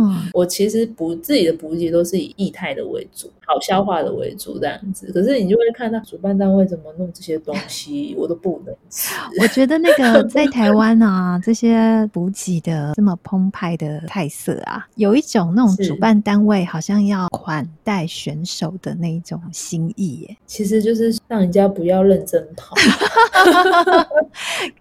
[0.08, 5.12] 嗯，我其实补自己的补给都是以液态的为主，好消化的为主这样子。
[5.12, 9.14] 可是你就会看到主办单位怎么弄这些东西， 我都不能吃。
[9.42, 20.38] 我觉得那个 在台湾啊，这些补给的这么澎湃的菜色啊，有一种那种主办单位好像要款待选手的那一种心意耶。
[20.46, 22.76] 其实就是让人家不要认真跑，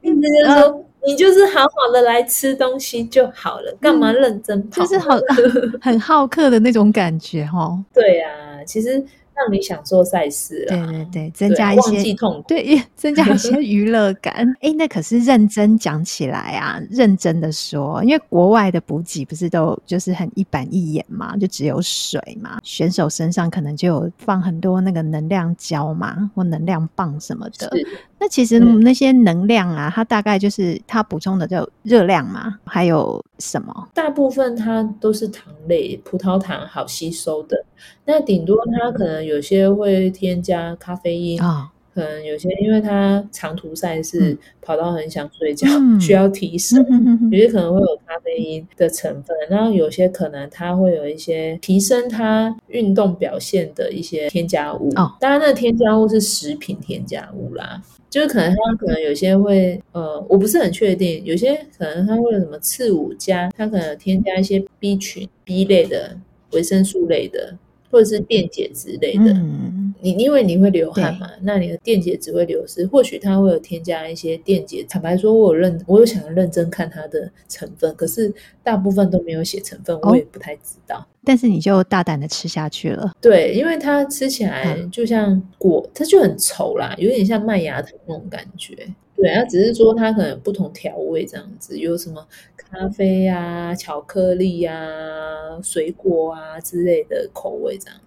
[0.03, 0.83] 意思就是说。
[1.07, 4.83] 你就是好好的来吃东西就好了，干嘛认真跑？
[4.83, 5.17] 就是好
[5.81, 7.83] 很好客的那种感觉哦。
[7.95, 9.05] 对啊，其实。
[9.39, 14.35] 让你享受赛事，对对对，增加一些痛，对， 增加一些娱乐感。
[14.63, 27.71] 哎，那可是认真讲起来啊，认真的说，因为国外的补给不是都就是很一板一眼嘛，就只有水嘛，选手身上可能就有放很多那个能量胶嘛，或能量棒什么的。
[28.19, 33.89] 是那其实那些能量啊，它大概就是它补充的就热量嘛，还有什么？
[33.95, 37.65] 大部分它都是糖类，葡萄糖好吸收的。
[38.05, 54.91] 那顶多它可能有些会添加咖啡因，哦、可能有些因为它长途赛事跑到很想睡觉，嗯、需要提神，嗯、有些可能会有咖啡因的成分，然后有些可能它会有一些提升它运动表现的一些添加物。
[54.97, 57.81] 哦，当然那个添加物是食品添加物啦，
[58.17, 66.17] 就是可能它可能有些会呃，我不是很确定，有些可能它会有什么次五加，它可能添加一些 B 群 B 类的
[66.53, 67.59] 维生素类的。
[67.89, 69.33] 或者是电解质类的，
[70.01, 74.85] 你因为你会流汗嘛，那你的电解质会流失，或许它会有添加一些电解。
[74.89, 78.33] 坦白说，我有认，我有想要认真看它的成分，可是
[78.63, 80.99] 大部分都没有写成分，我也不太知道。
[80.99, 88.77] 哦、但是你就大胆的吃下去了，对，因为它吃起来就像果，嗯、它就很稠啦，有点像麦芽糖那种感觉。
[89.17, 94.77] 对，它只是说它可能有不同调味这样子，有什么咖啡啊、巧克力啊、
[95.63, 98.03] 水果啊之类的口味这样子。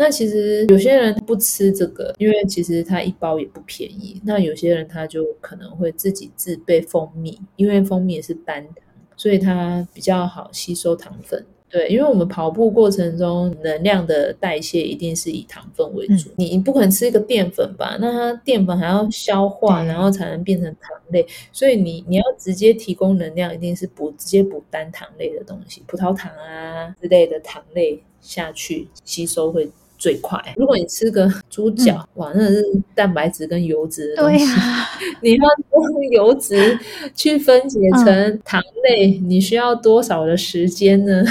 [0.00, 4.18] 那其实有些人不吃这个，因为其实它一包也不便宜。
[4.24, 8.76] 那有些人他就可能会自己自备蜂蜜，因为蜂蜜也是单糖，
[9.14, 11.44] 所以它比较好吸收糖分。
[11.68, 17.98] 对，因为我们跑步过程中能量的代谢一定是以糖分为主，嗯、你你不可能吃一个淀粉吧？
[18.00, 29.70] 那它淀粉还要消化，然后才能变成糖类，所以你你要直接提供能量，一定是补直接补单糖类的东西，葡萄糖啊之类的糖类下去吸收会。
[30.00, 34.88] 最快，如果你吃个猪脚，嗯、哇，那是蛋白质跟油脂的东西，啊、
[35.20, 35.44] 你要
[35.74, 36.78] 用油脂
[37.14, 41.22] 去分解成糖类，嗯、你需要多少的时间呢？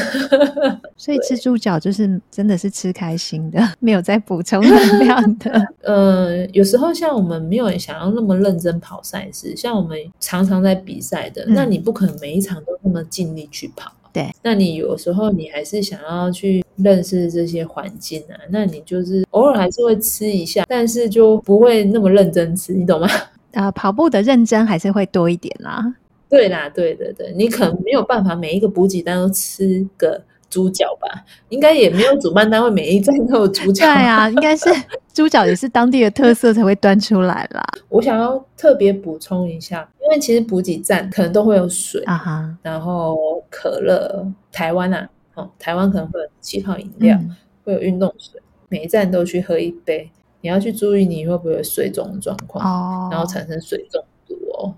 [0.95, 5.67] 所以吃猪脚就是真的是吃开心的， 没有在补充能量的。
[5.81, 13.91] 呃，有时候像我们没有想要那么认真跑赛事，像我们常常在比赛的，嗯、那你不可能每一场都那么尽力去跑。
[14.11, 23.07] 对，那你有时候你还是想要去认识这些环境啊，那你就是偶尔还是会吃一下，但是就不会那么认真吃，你懂吗？
[23.53, 25.95] 啊、 呃，跑步的认真还是会多一点啦。
[26.29, 30.21] 对啦，对对对，你可能没有办法每一个补给单都吃个。
[30.49, 31.07] 猪脚吧，
[31.49, 33.85] 应该也没有主办单位每一站都有猪脚。
[33.85, 34.67] 对啊， 应该是
[35.13, 37.63] 猪脚也是当地的特色才会端出来啦。
[37.87, 50.09] 我想要特别补充一下，因为其实补给站可能都会有水啊哈，然后可乐，台湾啊，哦，台湾可能会有气泡饮料，嗯、会有运动水，每一站都去喝一杯。
[50.41, 54.03] 你要去注意你会不会有水肿的状况，哦、然后产生水肿。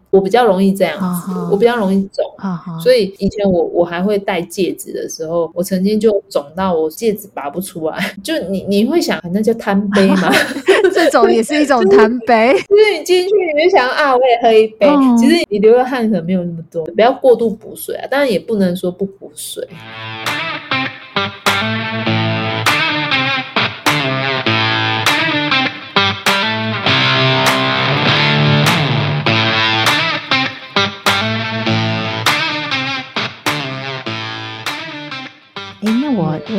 [0.10, 1.50] 我比较容易这样子，uh.
[1.50, 2.80] 我比较容易肿，uh.
[2.82, 8.14] 所以以前我我还会戴戒指的时候，我曾经就肿到我戒指拔不出来。
[8.22, 10.30] 就你你会想，那叫贪杯吗？
[10.94, 14.88] 这种也是一种贪杯， 就是你进去你就想啊，我也喝一杯。
[14.88, 15.18] Uh.
[15.18, 19.66] 其实你流的汗可能没有那么多，不要过度补水啊，当然也不能说不补水。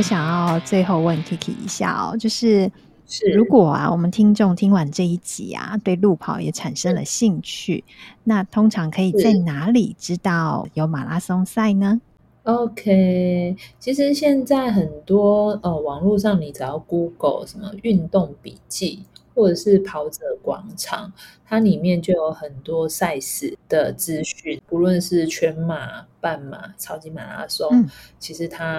[0.03, 2.69] 我想要最后问 Kiki 一下哦，就是
[3.07, 7.85] 是如果啊，我们听众听完这一集啊，对路跑也产生了兴趣，
[8.25, 12.01] 那通常可以在哪里知道有马拉松赛呢
[12.43, 19.05] ？OK，其实现在很多呃网络上，你只要 Google 什么运动笔记。
[19.35, 21.13] 或者是跑者广场，
[21.45, 28.79] 它里面就有很多赛事的资讯，不论是全马、半马、超级马拉松，嗯、其实它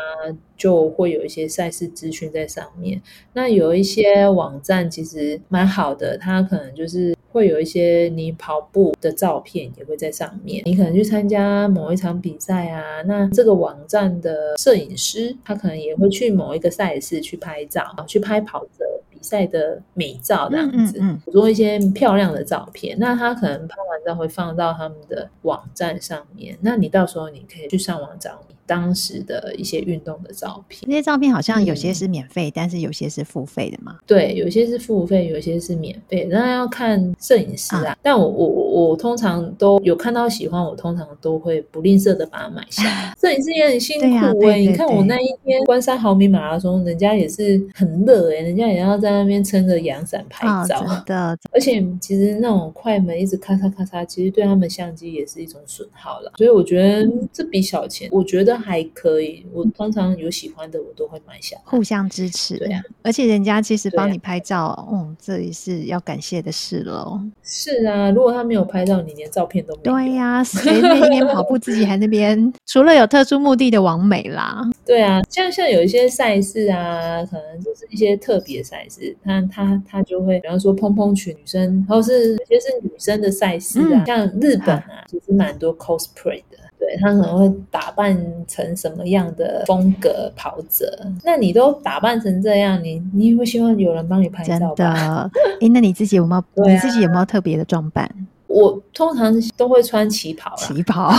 [0.58, 3.02] 就会有一些赛事资讯在上面。
[3.34, 10.62] 那有一些网站其实蛮好的，它可能就是会有一些你跑步的照片也会在上面。
[10.66, 19.02] 你可能去参加某一场比赛啊，那这个网站的摄影师他可能也会去某一个赛事去拍照，去拍跑者。
[19.24, 22.96] 赛的美照这样子，捕捉、一些漂亮的照片。
[23.00, 26.58] 那他可能拍完照会放到他们的网站上面。
[26.62, 30.84] 那你到时候你可以去上网找你当时的一些运动的照片。
[30.88, 33.98] 那些照片好像有些是免费，嗯、但是有些是付费的嘛？
[34.06, 36.28] 对，有些是付费，有些是免费。
[36.30, 37.88] 那要看摄影师啊。
[37.88, 43.14] 啊但我我我我通常都有看到喜欢，我通常都会不吝啬的把它买下来。
[43.20, 49.13] 摄影师也很辛苦哎、欸，啊、你看我那一天关山毫米马拉松，人家也是很热哎、欸，人家也要在。
[49.20, 51.38] 那边撑着阳伞拍照，哦、的。
[51.52, 56.32] 而且其实那种快门一直咔嚓咔嚓，其实对他们相机也是一种损耗了。
[56.38, 59.46] 所以我觉得这笔小钱，我觉得还可以。
[59.52, 61.58] 我通常有喜欢的，我都会买下。
[61.66, 62.82] 互相支持，对啊。
[63.02, 67.20] 而且人家其实帮你拍照，啊、嗯，这也是要感谢的事喽。
[67.44, 69.92] 是啊，如果他没有拍照，你连照片都没有。
[69.92, 74.62] 对呀、啊，谁那一边跑步，自己还那边， 除了有特殊目的的网美啦。
[74.86, 79.03] 对啊，像像有一些赛事啊，可能就是一些特别赛事。
[79.24, 91.08] 他他他就会，比方说蓬蓬裙女生，或是有些是女生的赛事啊，嗯、像日本啊，其实蛮多 cosplay 的，对，他可能会打扮成什么样的风格跑者。
[91.24, 94.76] 那你都打扮成这样，你你也会希望有人帮你拍照吧？
[94.76, 95.32] 真的？
[95.62, 96.42] 哎，那你自己有没有？
[96.64, 98.10] 啊、你自己有没有特别的装扮？
[98.54, 101.10] 我通常都会穿旗袍，旗袍，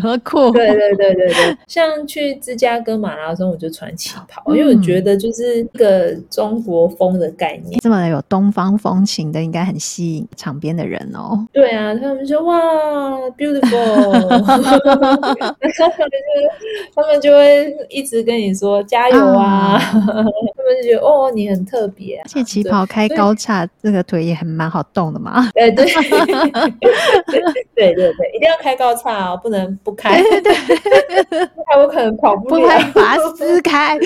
[0.00, 0.52] 很酷。
[0.52, 11.44] 对对对对对，像去芝加哥马拉松，我就穿旗袍，嗯、因为我觉得就是一个中国风的概念，这么有东方风情的，应该很吸引场边的人哦。
[11.52, 12.56] 对啊，他们说哇
[13.36, 14.28] ，beautiful，
[16.94, 19.78] 他们就会一直跟你说加油啊，啊。
[20.64, 25.50] 他们就觉得哦，你很特别、啊，而且旗袍开高叉，这个腿也很蛮好动的嘛。
[25.52, 25.84] 对对。
[27.74, 30.22] 对对对，一定要开高叉哦，不能不开。
[30.22, 30.54] 对对
[31.30, 33.98] 对，我可能跑不了，不开把它撕开。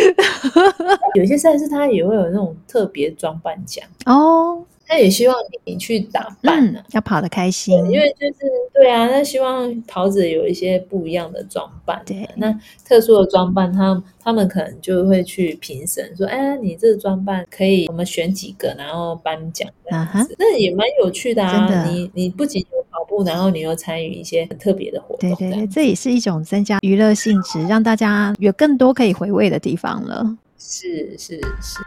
[1.15, 4.63] 有些赛事它也会有那种特别装扮奖哦。
[4.89, 7.77] 他也希望你去打扮呢、啊嗯，要跑得开心。
[7.91, 8.39] 因为就是
[8.73, 12.01] 对啊，那希望桃子有一些不一样的装扮。
[12.07, 12.51] 对，那
[12.87, 20.35] 特殊的装扮，他他们可能就会去评审，说，哎，你这个装扮可以，我们选几个，然后颁奖这样子。
[20.39, 21.69] 那、uh-huh, 也蛮有趣的啊。
[21.69, 25.35] 的你你不仅有跑步，然后你又参与一些很特别的活动。
[25.35, 30.37] 对对对，这也是一种增加娱乐性质，让大家有更多可以回味的地方了。
[30.57, 31.79] 是是是。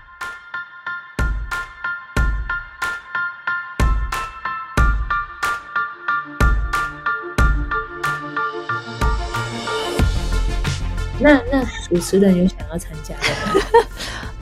[11.22, 13.16] 那那主持人有想要参加？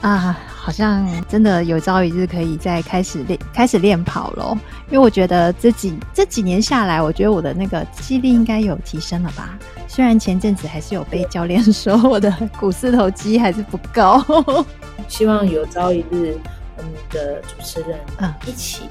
[0.00, 4.56] 啊，好像真的有朝一日可以再开始练开始练跑喽。
[4.86, 9.58] 因为我觉得这几这几年下来，我觉得我的那个肌力应该有提升了吧。
[9.86, 14.64] 虽然前阵子还是有被教练说我的股四头肌还是不够。
[15.06, 16.38] 希望有朝一日
[16.76, 18.84] 我们的主持人嗯一起。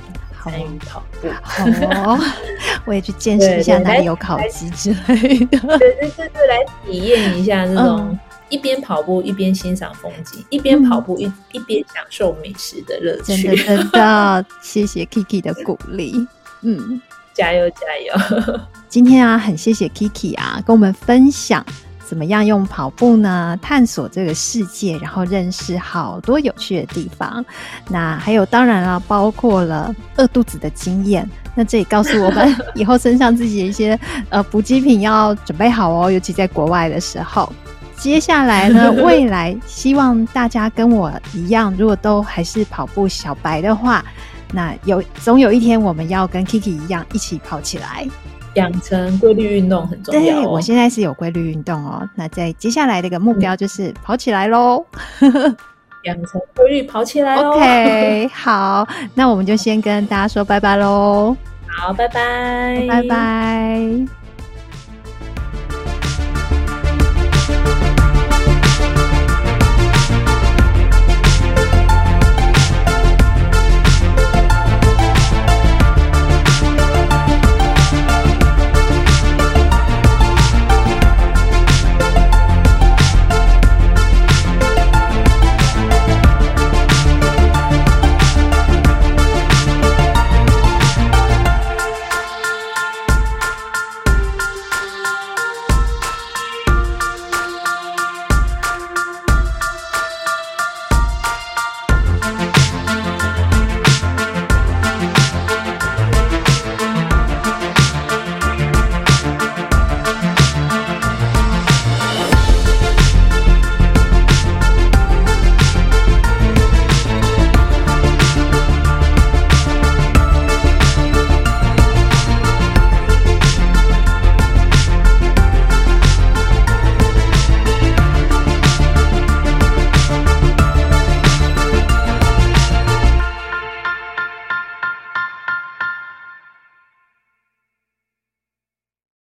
[0.44, 1.66] 参与跑步，好
[2.14, 2.20] 哦，
[2.86, 5.60] 我也去见识一下哪里有烤鸡之类的。
[5.78, 8.18] 对对对对，来体验一下这种
[8.50, 13.44] 一边跑步一边欣赏风景，嗯、一边跑步一一边享受美食的乐趣。
[13.44, 16.28] 真的真的， 谢谢 Kiki 的鼓励。
[16.62, 17.02] 嗯，
[17.34, 18.60] 加油加油！
[18.88, 21.64] 今天啊，很谢谢 Kiki 啊，跟我们分享。
[22.10, 23.56] 怎么样用跑步呢？
[23.62, 27.46] 探索这个世界，然后认识好多有趣的地方。
[27.88, 31.30] 那还有，当然了，包括了饿肚子的经验。
[31.54, 34.00] 那这也告诉我们，以后身上自己的一些
[34.30, 37.54] 呃补给品要准备好哦，尤其在国外的时候。
[37.96, 44.04] 接下来呢， 未来希望大家跟我一样，如果都还是跑步小白的话，
[44.52, 48.08] 那有总有一天我们要跟 Kiki 一样一起跑起来。
[48.56, 50.20] 养成规律运动很重要。
[50.20, 50.42] 哦。
[50.42, 52.08] 对，我现在是有规律运动哦。
[52.16, 54.86] 那在接下来的一个目标就是跑起来喽。
[56.06, 57.52] 养成规律跑起来喽。
[57.52, 61.36] OK，好，那我们就先跟大家说拜拜喽。
[61.68, 64.19] 好，拜拜，拜拜。